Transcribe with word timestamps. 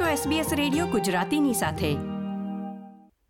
છો 0.00 0.04
SBS 0.04 0.54
radio 0.54 0.86
ગુજરાતીની 0.86 1.52
સાથે. 1.52 1.94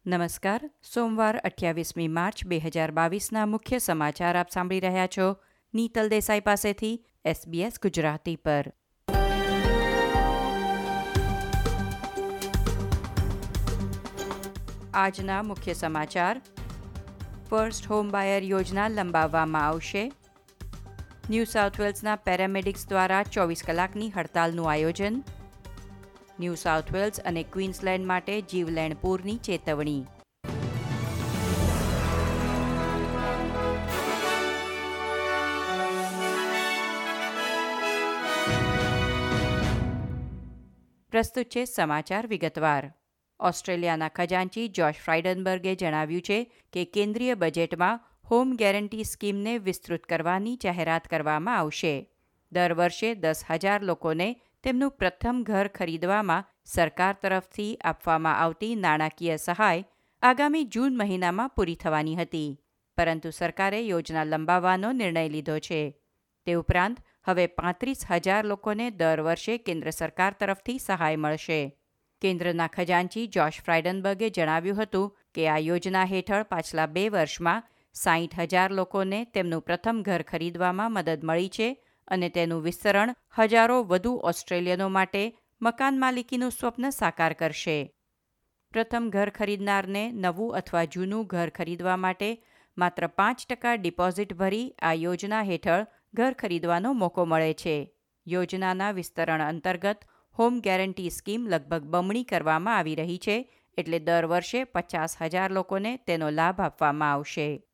નમસ્કાર, 0.07 0.71
સોમવાર 0.95 1.37
અઠ્યાવીસમી 1.37 2.09
માર્ચ 2.09 2.47
બે 2.47 2.59
હજાર 2.59 2.91
બાવીસના 2.91 3.47
મુખ્ય 3.47 3.79
સમાચાર 3.79 4.39
આપ 4.39 4.51
સાંભળી 4.51 4.81
રહ્યા 4.81 5.07
છો 5.07 5.37
નીતલ 5.75 6.09
દેસાઈ 6.09 6.41
પાસેથી 6.41 7.07
SBS 7.27 7.73
ગુજરાતી 7.83 8.37
પર. 8.37 8.73
આજના 14.95 15.43
મુખ્ય 15.43 15.73
સમાચાર, 15.73 16.41
ફર્સ્ટ 17.51 17.91
હોમ 17.91 18.11
બાયર 18.11 18.43
યોજના 18.43 18.89
લંબાવવામાં 18.89 19.67
આવશે. 19.67 20.13
ન્યૂ 21.31 21.45
સાઉથ 21.45 21.81
વેલ્સના 21.81 22.17
પેરામેડિક્સ 22.17 22.89
દ્વારા 22.89 23.23
ચોવીસ 23.23 23.63
કલાકની 23.67 24.11
હડતાલનું 24.11 24.71
આયોજન. 24.71 25.23
ન્યૂ 26.41 26.55
સાઉથ 26.55 26.93
વેલ્સ 26.93 27.21
અને 27.21 27.43
ક્વીન્સલેન્ડ 27.43 28.07
માટે 28.07 28.41
જીવલેણ 28.41 28.95
પૂરની 28.95 29.37
ચેતવણી. 29.37 30.05
પ્રસ્તુત 41.11 41.47
છે 41.47 41.65
સમાચાર 41.65 42.27
વિગતવાર. 42.27 42.93
ઓસ્ટ્રેલિયાના 43.41 44.09
ખજાનચી 44.09 44.69
જોશ 44.69 44.95
ફ્રાઇડનબર્ગે 44.95 45.75
જણાવ્યું 45.75 46.23
છે 46.23 46.53
કે 46.73 46.85
કેન્દ્રીય 46.85 47.35
બજેટમાં 47.35 48.01
હોમ 48.31 48.57
ગેરંટી 48.57 49.05
સ્કીમને 49.05 49.59
વિસ્તૃત 49.59 50.03
કરવાની 50.03 50.57
જાહેરાત 50.57 51.05
કરવામાં 51.05 51.59
આવશે. 51.59 52.11
દર 52.53 52.73
વર્ષે 52.73 53.15
દસ 53.15 53.45
હજાર 53.51 53.83
લોકોને 53.83 54.41
તેમનું 54.67 54.91
પ્રથમ 54.91 55.43
ઘર 55.43 55.69
ખરીદવામાં 55.69 56.47
સરકાર 56.65 57.15
તરફથી 57.23 57.77
આપવામાં 57.85 58.39
આવતી 58.39 58.75
નાણાકીય 58.75 59.37
સહાય 59.37 59.85
આગામી 60.23 60.65
જૂન 60.65 60.97
મહિનામાં 60.97 61.51
પૂરી 61.51 61.75
થવાની 61.75 62.15
હતી. 62.15 62.59
પરંતુ 62.99 63.31
સરકારે 63.31 63.81
યોજના 63.81 64.25
લંબાવવાનો 64.25 64.93
નિર્ણય 64.93 65.29
લીધો 65.29 65.59
છે. 65.59 65.95
તે 66.47 66.55
ઉપરાંત 66.55 66.99
હવે 67.27 67.47
પાંત્રીસ 67.47 68.07
હજાર 68.11 68.45
લોકોને 68.45 68.91
દર 68.91 69.21
વર્ષે 69.21 69.59
કેન્દ્ર 69.59 69.91
સરકાર 69.91 70.33
તરફથી 70.33 70.79
સહાય 70.79 71.17
મળશે. 71.17 71.79
કેન્દ્રના 72.21 72.67
ખજાનચી 72.67 73.27
જોશ 73.27 73.63
ફ્રાઇડનબર્ગે 73.63 74.31
જણાવ્યું 74.31 74.83
હતું 74.83 75.17
કે 75.35 75.49
આ 75.49 75.59
યોજના 75.59 76.05
હેઠળ 76.05 76.43
પાછલા 76.43 76.87
બે 76.87 77.09
વર્ષમાં 77.09 77.63
સાહીઠ 77.95 78.41
હજાર 78.41 78.71
લોકોને 78.71 79.25
તેમનું 79.25 79.63
પ્રથમ 79.63 80.03
ઘર 80.03 80.23
ખરીદવામાં 80.23 80.93
મદદ 80.93 81.25
મળી 81.25 81.49
છે 81.49 81.86
અને 82.09 82.29
તેનું 82.29 82.63
વિસ્તરણ 82.63 83.15
હજારો 83.39 83.83
વધુ 83.83 84.21
ઓસ્ટ્રેલિયનો 84.25 84.89
માટે 84.89 85.39
મકાન 85.63 85.99
માલિકીનું 85.99 86.51
સ્વપ્ન 86.51 86.91
સાકાર 86.91 87.33
કરશે. 87.33 87.93
પ્રથમ 88.71 89.11
ઘર 89.13 89.31
ખરીદનારને 89.31 90.13
નવું 90.13 90.57
અથવા 90.57 90.85
જૂનું 90.85 91.27
ઘર 91.27 91.49
ખરીદવા 91.49 91.97
માટે 91.97 92.45
માત્ર 92.79 93.07
પાંચ 93.07 93.47
ટકા 93.47 93.75
ડિપોઝિટ 93.75 94.35
ભરી 94.35 94.75
આ 94.83 94.93
યોજના 94.93 95.43
હેઠળ 95.43 95.87
ઘર 96.15 96.33
ખરીદવાનો 96.33 96.93
મોકો 96.93 97.25
મળે 97.25 97.55
છે. 97.55 97.93
યોજનાના 98.27 98.91
વિસ્તરણ 98.91 99.43
અંતર્ગત 99.43 100.01
હોમ 100.39 100.61
ગેરંટી 100.61 101.11
સ્કીમ 101.11 101.47
લગભગ 101.47 101.83
બમણી 101.83 102.25
કરવામાં 102.25 102.77
આવી 102.77 102.95
રહી 102.95 103.19
છે 103.19 103.53
એટલે 103.79 103.99
દર 103.99 104.27
વર્ષે 104.27 104.65
પચાસ 104.65 105.17
હજાર 105.23 105.53
લોકોને 105.53 105.97
તેનો 105.97 106.31
લાભ 106.31 106.61
આપવામાં 106.61 107.13
આવશે. 107.13 107.66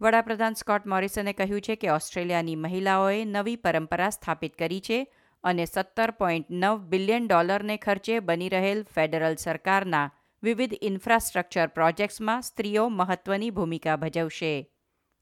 વડાપ્રધાન 0.00 0.52
સ્કોટ 0.52 0.86
મોરિસને 0.86 1.32
કહ્યું 1.32 1.60
છે 1.60 1.76
કે 1.76 1.88
ઓસ્ટ્રેલિયાની 1.88 2.56
મહિલાઓએ 2.56 3.24
નવી 3.24 3.56
પરંપરા 3.56 4.10
સ્થાપિત 4.10 4.56
કરી 4.56 4.80
છે 4.80 5.14
અને 5.44 5.64
સત્તર 5.64 6.10
પોઈન્ટ 6.10 6.46
નવ 6.50 6.78
બિલિયન 6.78 7.26
ડોલરને 7.26 7.76
ખર્ચે 7.76 8.20
બની 8.20 8.48
રહેલ 8.48 8.82
ફેડરલ 8.94 9.34
સરકારના 9.34 10.10
વિવિધ 10.42 10.74
ઇન્ફ્રાસ્ટ્રક્ચર 10.82 11.66
પ્રોજેક્ટ્સમાં 11.66 12.42
સ્ત્રીઓ 12.42 12.88
મહત્વની 12.88 13.50
ભૂમિકા 13.50 13.96
ભજવશે. 13.96 14.70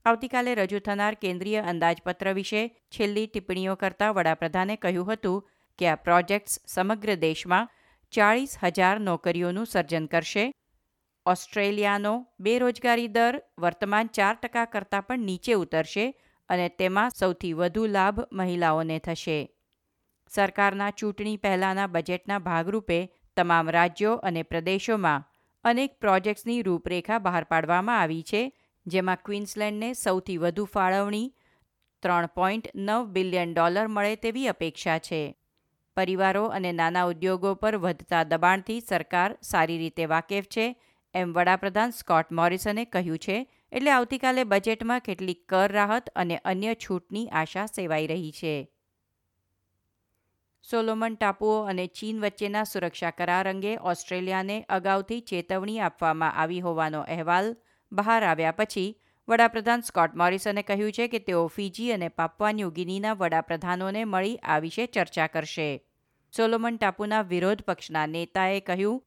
આવતીકાલે 0.04 0.54
રજૂ 0.54 0.78
થનાર 0.78 1.14
કેન્દ્રીય 1.14 1.60
અંદાજપત્ર 1.60 2.32
વિશે 2.32 2.68
છેલ્લી 2.68 3.26
ટિપ્પણીઓ 3.26 3.74
કરતા 3.74 4.10
વડાપ્રધાને 4.10 4.76
કહ્યું 4.76 5.12
હતું 5.12 5.48
કે 5.78 5.88
આ 5.88 5.94
પ્રોજેક્ટ્સ 5.94 6.60
સમગ્ર 6.66 7.14
દેશમાં 7.14 7.68
ચાળીસ 8.10 8.58
હજાર 8.62 9.00
નોકરીઓનું 9.00 9.66
સર્જન 9.66 10.06
કરશે 10.06 10.52
ઓસ્ટ્રેલિયાનો 11.26 12.26
બેરોજગારી 12.40 13.08
દર 13.08 13.42
વર્તમાન 13.58 14.06
ચાર 14.06 14.34
ટકા 14.34 14.64
કરતાં 14.64 15.02
પણ 15.02 15.18
નીચે 15.18 15.52
ઉતરશે 15.52 16.06
અને 16.48 16.68
તેમાં 16.68 17.10
સૌથી 17.10 17.52
વધુ 17.52 17.86
લાભ 17.86 18.20
મહિલાઓને 18.32 18.98
થશે. 18.98 19.38
સરકારના 20.28 20.90
ચૂંટણી 20.90 21.36
પહેલાંના 21.36 21.86
બજેટના 21.86 22.38
ભાગરૂપે 22.38 22.98
તમામ 23.36 23.70
રાજ્યો 23.70 24.14
અને 24.14 24.42
પ્રદેશોમાં 24.42 25.24
અનેક 25.64 26.00
પ્રોજેક્ટ્સની 26.00 26.62
રૂપરેખા 26.62 27.18
બહાર 27.18 27.44
પાડવામાં 27.44 28.00
આવી 28.00 28.22
છે, 28.22 28.52
જેમાં 28.86 29.16
ક્વીન્સલેન્ડને 29.24 29.92
સૌથી 29.92 30.36
વધુ 30.36 30.64
ફાળવણી 30.64 31.34
ત્રણ 32.02 32.26
પોઈન્ટ 32.26 32.68
નવ 32.74 33.04
બિલિયન 33.04 33.54
ડોલર 33.54 33.86
મળે 33.88 34.16
તેવી 34.16 34.48
અપેક્ષા 34.48 34.98
છે. 34.98 35.36
પરિવારો 35.96 36.46
અને 36.46 36.72
નાના 36.72 37.04
ઉદ્યોગો 37.04 37.54
પર 37.54 37.76
વધતા 37.76 38.24
દબાણથી 38.24 38.80
સરકાર 38.80 39.38
સારી 39.42 39.78
રીતે 39.78 40.04
વાકેફ 40.04 40.44
છે 40.44 40.66
એમ 41.14 41.32
વડાપ્રધાન 41.32 41.90
સ્કોટ 41.90 42.32
મોરિસને 42.32 42.84
કહ્યું 42.84 43.18
છે, 43.18 43.46
એટલે 43.72 43.90
આવતીકાલે 43.90 44.44
બજેટમાં 44.44 45.00
કેટલીક 45.00 45.48
કર 45.48 45.72
રાહત 45.72 46.10
અને 46.16 46.36
અન્ય 46.44 46.74
છૂટની 46.74 47.28
આશા 47.28 47.66
સેવાઈ 47.66 48.06
રહી 48.06 48.32
છે. 48.32 48.68
સોલોમન 50.62 51.14
ટાપુઓ 51.14 51.62
અને 51.62 51.86
ચીન 51.86 52.20
વચ્ચેના 52.20 52.64
સુરક્ષા 52.64 53.10
કરાર 53.10 53.48
અંગે 53.48 53.76
ઓસ્ટ્રેલિયાને 53.76 54.64
અગાઉથી 54.68 55.20
ચેતવણી 55.20 55.80
આપવામાં 55.80 56.34
આવી 56.34 56.60
હોવાનો 56.60 57.00
અહેવાલ 57.00 57.56
બહાર 57.92 58.22
આવ્યા 58.24 58.50
પછી, 58.50 59.00
વડાપ્રધાન 59.28 59.80
સ્કોટ 59.80 60.14
મોરિસને 60.14 60.62
કહ્યું 60.62 60.92
છે 60.92 61.08
કે 61.08 61.18
તેઓ 61.18 61.46
ફીજી 61.46 61.90
અને 61.90 62.08
પાપવા 62.08 62.52
ગિનીના 62.52 63.12
વડાપ્રધાનોને 63.12 64.04
મળી 64.04 64.36
આ 64.36 64.58
વિશે 64.58 64.86
ચર્ચા 64.86 65.26
કરશે. 65.26 65.84
સોલોમન 66.36 66.76
ટાપુના 66.76 67.22
વિરોધ 67.22 67.62
પક્ષના 67.62 68.06
નેતાએ 68.06 68.60
કહ્યું 68.60 69.02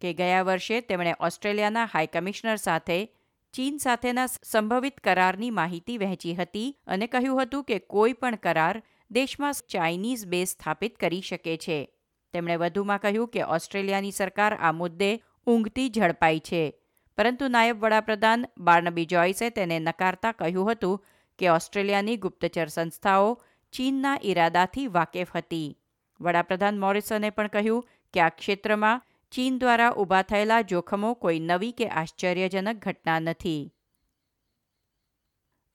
કે 0.00 0.14
ગયા 0.14 0.42
વર્ષે 0.42 0.80
તેમણે 0.80 1.14
ઓસ્ટ્રેલિયાના 1.20 1.84
હાઈ 1.84 2.06
કમિશનર 2.06 2.56
સાથે, 2.56 3.12
ચીન 3.52 3.76
સાથેના 3.76 4.26
સંભવિત 4.26 5.00
કરારની 5.00 5.50
માહિતી 5.50 5.98
વહેંચી 5.98 6.34
હતી 6.34 6.78
અને 6.86 7.06
કહ્યું 7.06 7.42
હતું 7.42 7.64
કે 7.64 7.78
કોઈ 7.78 8.12
પણ 8.12 8.36
કરાર 8.36 8.82
દેશમાં 9.10 9.52
ચાઇનીઝ 9.52 10.26
બેઝ 10.26 10.48
સ્થાપિત 10.48 10.96
કરી 10.96 11.20
શકે 11.20 11.56
છે. 11.56 11.92
તેમણે 12.32 12.56
વધુમાં 12.56 12.98
કહ્યું 12.98 13.28
કે 13.28 13.42
ઓસ્ટ્રેલિયાની 13.42 14.10
સરકાર 14.10 14.54
આ 14.54 14.72
મુદ્દે 14.72 15.22
ઊંઘતી 15.46 15.88
ઝડપાઈ 15.88 16.38
છે. 16.38 16.80
પરંતુ 17.16 17.48
નાયબ 17.48 17.84
વડાપ્રધાન 17.84 18.46
બાર્નબી 18.58 19.04
જોયસે 19.04 19.50
તેને 19.50 19.78
નકારતા 19.78 20.32
કહ્યું 20.32 20.72
હતું 20.72 21.04
કે 21.38 21.48
ઓસ્ટ્રેલિયાની 21.48 22.16
ગુપ્તચર 22.16 22.66
સંસ્થાઓ 22.66 23.42
ચીનના 23.72 24.18
ઈરાદાથી 24.24 24.86
વાકેફ 24.86 25.36
હતી. 25.36 25.78
વડાપ્રધાન 26.20 26.80
મોરિસને 26.80 27.30
પણ 27.30 27.46
કહ્યું 27.46 27.88
કે 28.14 28.20
આ 28.20 28.28
ક્ષેત્રમાં 28.28 29.02
ચીન 29.36 29.56
દ્વારા 29.58 29.90
ઊભા 29.92 30.22
થયેલા 30.22 30.60
જોખમો 30.60 31.08
કોઈ 31.14 31.40
નવી 31.40 31.72
કે 31.72 31.86
આશ્ચર્યજનક 31.88 32.78
ઘટના 32.84 33.16
નથી. 33.18 33.72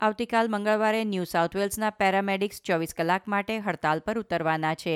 આવતીકાલ 0.02 0.50
મંગળવારે 0.50 1.04
ન્યૂ 1.04 1.24
સાઉથ 1.24 1.56
વેલ્સના 1.56 1.90
પેરામેડિક્સ 1.90 2.62
ચોવીસ 2.62 2.94
કલાક 2.94 3.28
માટે 3.28 3.60
હડતાલ 3.60 4.00
પર 4.00 4.20
ઉતરવાના 4.20 4.74
છે. 4.74 4.96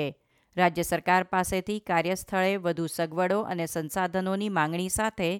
રાજ્ય 0.56 0.82
સરકાર 0.82 1.22
પાસેથી 1.22 1.78
કાર્યસ્થળે 1.78 2.56
વધુ 2.56 2.86
સગવડો 2.86 3.40
અને 3.40 3.66
સંસાધનોની 3.66 4.48
માંગણી 4.48 4.88
સાથે 4.88 5.30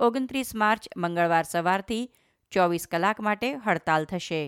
ઓગણત્રીસ 0.00 0.54
માર્ચ 0.54 0.90
મંગળવાર 0.96 1.44
સવારથી 1.44 2.10
ચોવીસ 2.52 2.86
કલાક 2.86 3.20
માટે 3.20 3.54
હડતાલ 3.54 4.04
થશે. 4.04 4.42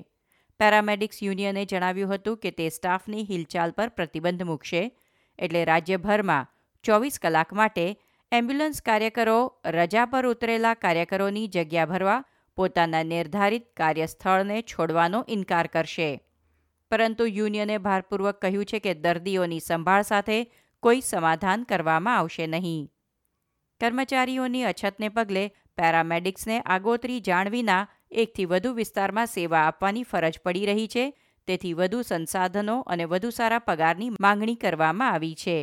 પેરામેડિક્સ 0.61 1.23
યુનિયને 1.23 1.65
જણાવ્યું 1.65 2.15
હતું 2.15 2.39
કે 2.39 2.51
તે 2.51 2.69
સ્ટાફની 2.69 3.25
હિલચાલ 3.25 3.71
પર 3.71 3.89
પ્રતિબંધ 3.89 4.43
મૂકશે, 4.43 4.93
એટલે 5.39 5.65
રાજ્યભરમાં 5.65 6.47
ચોવીસ 6.85 7.19
કલાક 7.19 7.53
માટે 7.53 7.87
એમ્બ્યુલન્સ 8.33 8.81
કાર્યકરો 8.83 9.37
રજા 9.67 10.07
પર 10.07 10.27
ઉતરેલા 10.27 10.75
કાર્યકરોની 10.75 11.49
જગ્યા 11.49 11.87
ભરવા 11.87 12.25
પોતાના 12.57 13.03
નિર્ધારિત 13.03 13.65
કાર્યસ્થળને 13.77 14.59
છોડવાનો 14.63 15.21
ઇનકાર 15.29 15.67
કરશે. 15.67 16.09
પરંતુ 16.91 17.27
યુનિયને 17.29 17.79
ભારપૂર્વક 17.79 18.41
કહ્યું 18.43 18.65
છે 18.65 18.81
કે 18.81 18.95
દર્દીઓની 18.95 19.61
સંભાળ 19.61 20.03
સાથે 20.03 20.37
કોઈ 20.83 21.01
સમાધાન 21.01 21.65
કરવામાં 21.65 22.19
આવશે 22.19 22.47
નહીં. 22.47 22.85
કર્મચારીઓની 23.81 24.65
અછતને 24.65 25.09
પગલે 25.09 25.47
પેરામેડિક્સને 25.77 26.61
આગોતરી 26.67 27.21
જાણ 27.21 27.49
વિના 27.49 27.89
એકથી 28.11 28.45
વધુ 28.45 28.75
વિસ્તારમાં 28.75 29.27
સેવા 29.27 29.65
આપવાની 29.65 30.03
ફરજ 30.03 30.41
પડી 30.45 30.67
રહી 30.67 30.87
છે. 30.89 31.07
તેથી 31.49 31.75
વધુ 31.75 32.03
સંસાધનો 32.03 32.79
અને 32.87 33.05
વધુ 33.05 33.31
સારા 33.31 33.59
પગારની 33.59 34.15
માંગણી 34.21 34.55
કરવામાં 34.55 35.13
આવી 35.13 35.35
છે. 35.35 35.59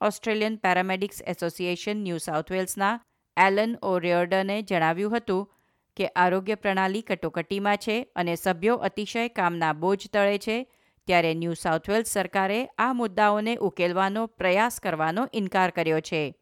Australian 0.00 0.56
Paramedics 0.56 1.22
Association 1.26 1.96
New 1.96 2.18
South 2.18 2.52
વેલ્સના 2.52 3.00
Alan 3.36 3.76
ઓરિયોર્ડને 3.82 4.62
જણાવ્યું 4.62 5.16
હતું 5.16 5.52
કે 5.96 6.06
આરોગ્ય 6.06 6.54
પ્રણાલી 6.54 7.02
કટોકટીમાં 7.02 7.76
છે 7.76 8.12
અને 8.16 8.34
સભ્યો 8.34 8.76
અતિશય 8.76 9.28
કામના 9.28 9.72
બોજ 9.72 10.08
તળે 10.12 10.38
છે 10.38 10.72
ત્યારે 11.06 11.34
ન્યૂ 11.34 11.52
સાઉથ 11.52 11.90
વેલ્સ 11.90 12.08
સરકારે 12.08 12.68
આ 12.78 12.92
મુદ્દાઓને 12.92 13.56
ઉકેલવાનો 13.56 14.26
પ્રયાસ 14.26 14.80
કરવાનો 14.80 15.28
ઇનકાર 15.32 15.70
કર્યો 15.70 16.00
છે. 16.00 16.34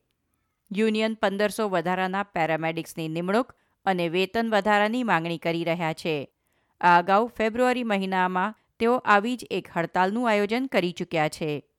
યુનિયન 0.76 1.14
પંદરસો 1.14 1.68
વધારાના 1.68 2.22
પેરામેડિક્સની 2.22 3.08
નિમણૂક 3.08 3.52
અને 3.86 4.08
વેતન 4.08 4.50
વધારાની 4.50 5.02
માંગણી 5.02 5.38
કરી 5.38 5.64
રહ્યા 5.64 5.92
છે. 5.92 6.32
આ 6.80 6.98
અગાઉ 6.98 7.26
ફેબ્રુઆરી 7.26 7.82
મહિનામાં 7.82 8.54
તેઓ 8.78 8.96
આવી 8.96 9.36
જ 9.36 9.46
એક 9.50 9.68
હડતાલનું 9.76 10.30
આયોજન 10.30 10.66
કરી 10.66 10.92
ચૂક્યા 10.92 11.28
છે. 11.28 11.73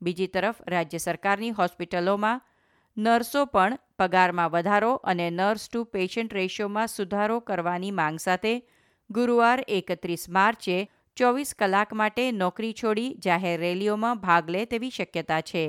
બીજી 0.00 0.28
તરફ, 0.28 0.60
રાજ્ય 0.66 0.98
સરકારની 0.98 1.50
હોસ્પિટલોમાં 1.50 2.40
નર્સો 2.96 3.44
પણ 3.44 3.78
પગારમાં 3.98 4.50
વધારો 4.50 4.92
અને 4.94 5.30
નર્સ 5.30 5.68
ટુ 5.68 5.84
પેશન્ટ 5.84 6.34
રેશિયોમાં 6.34 6.88
સુધારો 6.88 7.40
કરવાની 7.40 7.90
માંગ 7.90 8.18
સાથે 8.18 8.54
ગુરુવાર 9.10 9.64
એકત્રીસ 9.68 10.28
માર્ચે 10.28 10.78
ચોવીસ 11.16 11.54
કલાક 11.54 11.92
માટે 11.92 12.32
નોકરી 12.32 12.72
છોડી 12.72 13.14
જાહેર 13.18 13.60
રેલીઓમાં 13.60 14.20
ભાગ 14.20 14.50
લે 14.50 14.64
તેવી 14.64 14.90
શક્યતા 14.90 15.40
છે. 15.40 15.64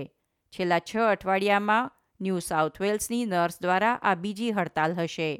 છેલ્લા 0.54 0.80
છ 0.80 0.96
અઠવાડિયામાં 0.96 1.92
ન્યૂ 2.22 2.40
સાઉથ 2.40 2.80
વેલ્સની 2.82 3.26
નર્સ 3.26 3.62
દ્વારા 3.62 4.00
આ 4.02 4.16
બીજી 4.16 4.52
હડતાલ 4.52 4.94
હશે. 4.94 5.32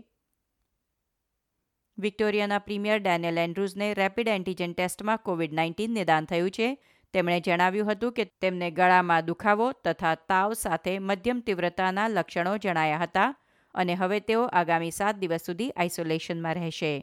વિક્ટોરિયાના 1.98 2.60
પ્રીમિયર 2.60 3.00
ડેનિયલ 3.00 3.38
એન્ડ્રુઝને 3.38 3.94
રેપિડ 3.94 4.28
એન્ટીજન 4.28 4.74
ટેસ્ટમાં 4.74 5.20
કોવિડ 5.20 5.54
નાઇન્ટીન 5.54 5.94
નિદાન 5.94 6.26
થયું 6.26 6.50
છે. 6.50 6.70
તેમણે 7.16 7.40
જણાવ્યું 7.40 7.90
હતું 7.90 8.14
કે 8.14 8.26
તેમને 8.44 8.70
ગળામાં 8.78 9.26
દુખાવો 9.26 9.68
તથા 9.86 10.14
તાવ 10.30 10.60
સાથે 10.62 10.94
મધ્યમ 11.00 11.42
તીવ્રતાના 11.42 12.08
લક્ષણો 12.10 12.56
જણાયા 12.64 13.04
હતા 13.04 13.28
અને 13.76 13.96
હવે 13.96 14.20
તેઓ 14.30 14.46
આગામી 14.52 14.92
સાત 14.92 15.22
દિવસ 15.22 15.46
સુધી 15.46 15.72
આઇસોલેશનમાં 15.76 16.58
રહેશે. 16.60 16.94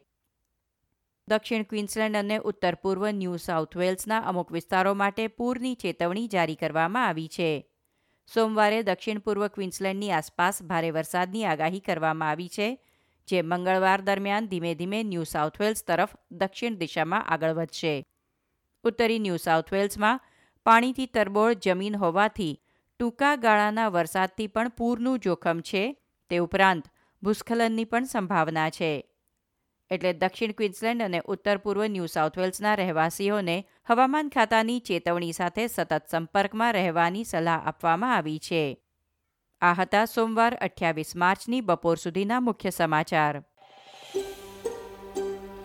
દક્ષિણ 1.29 1.65
ક્વિન્સલેન્ડ 1.65 2.17
અને 2.17 2.39
ઉત્તર 2.51 2.77
પૂર્વ 2.83 3.03
ન્યૂ 3.13 3.37
સાઉથ 3.39 3.77
વેલ્સના 3.77 4.23
અમુક 4.31 4.49
વિસ્તારો 4.53 4.95
માટે 4.95 5.29
પૂરની 5.29 5.75
ચેતવણી 5.77 6.29
જારી 6.29 6.57
કરવામાં 6.57 7.09
આવી 7.09 7.29
છે. 7.29 7.51
સોમવારે 8.29 8.81
દક્ષિણ 8.83 9.21
પૂર્વ 9.21 9.49
ક્વિન્સલેન્ડની 9.49 10.13
આસપાસ 10.13 10.63
ભારે 10.63 10.91
વરસાદની 10.91 11.45
આગાહી 11.45 11.81
કરવામાં 11.81 12.31
આવી 12.31 12.49
છે, 12.49 12.69
જે 13.29 13.43
મંગળવાર 13.43 14.01
દરમિયાન 14.03 14.49
ધીમે 14.49 14.73
ધીમે 14.75 15.03
ન્યૂ 15.03 15.25
સાઉથ 15.25 15.61
વેલ્સ 15.61 15.85
તરફ 15.85 16.17
દક્ષિણ 16.31 16.81
દિશામાં 16.81 17.29
આગળ 17.29 17.55
વધશે. 17.55 17.95
ઉત્તરી 18.85 19.19
ન્યૂ 19.19 19.37
સાઉથ 19.37 19.73
વેલ્સમાં 19.73 20.21
પાણીથી 20.67 21.07
તરબોળ 21.07 21.55
જમીન 21.55 21.97
હોવાથી 21.97 22.55
ટૂંકા 23.01 23.37
ગાળાના 23.37 23.91
વરસાદથી 23.91 24.47
પણ 24.47 24.69
પૂરનું 24.69 25.21
જોખમ 25.21 25.61
છે 25.61 25.83
તે 26.31 26.39
ઉપરાંત 26.39 26.85
ભૂસ્ખલનની 27.23 27.85
પણ 27.85 28.05
સંભાવના 28.05 28.71
છે. 28.71 28.93
એટલે 29.91 30.13
દક્ષિણ 30.13 30.53
ક્વિન્સલેન્ડ 30.53 31.03
અને 31.03 31.21
ઉત્તર 31.25 31.59
પૂર્વ 31.59 31.87
ન્યૂ 31.87 32.07
સાઉથ 32.07 32.39
વેલ્સના 32.39 32.77
રહેવાસીઓને 32.77 33.57
હવામાન 33.91 34.29
ખાતાની 34.29 34.81
ચેતવણી 34.81 35.33
સાથે 35.33 35.67
સતત 35.67 36.03
સંપર્કમાં 36.11 36.75
રહેવાની 36.75 37.25
સલાહ 37.25 37.61
આપવામાં 37.67 38.17
આવી 38.17 38.39
છે. 38.39 38.63
આ 39.63 39.75
હતા 39.75 40.07
સોમવાર 40.07 40.55
અઠ્યાવીસ 40.61 41.17
માર્ચની 41.17 41.61
બપોર 41.61 41.97
સુધીના 41.97 42.41
મુખ્ય 42.41 42.71
સમાચાર. 42.71 43.43